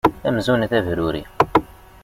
[0.27, 1.23] Amzun d abrurri.